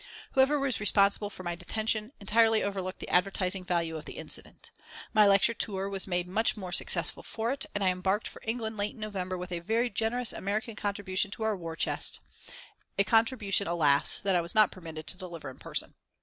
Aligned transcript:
Whoever 0.31 0.59
was 0.59 0.79
responsible 0.79 1.29
for 1.29 1.43
my 1.43 1.53
detention 1.53 2.11
entirely 2.19 2.63
overlooked 2.63 2.97
the 2.97 3.09
advertising 3.09 3.63
value 3.63 3.97
of 3.97 4.05
the 4.05 4.17
incident. 4.17 4.71
My 5.13 5.27
lecture 5.27 5.53
tour 5.53 5.87
was 5.87 6.07
made 6.07 6.27
much 6.27 6.57
more 6.57 6.71
successful 6.71 7.21
for 7.21 7.51
it 7.51 7.67
and 7.75 7.83
I 7.83 7.91
embarked 7.91 8.27
for 8.27 8.41
England 8.43 8.77
late 8.77 8.95
in 8.95 8.99
November 8.99 9.37
with 9.37 9.51
a 9.51 9.59
very 9.59 9.91
generous 9.91 10.33
American 10.33 10.75
contribution 10.75 11.29
to 11.29 11.43
our 11.43 11.55
war 11.55 11.75
chest, 11.75 12.19
a 12.97 13.03
contribution, 13.03 13.67
alas, 13.67 14.19
that 14.21 14.35
I 14.35 14.41
was 14.41 14.55
not 14.55 14.71
permitted 14.71 15.05
to 15.05 15.17
deliver 15.19 15.51
in 15.51 15.59
person. 15.59 15.93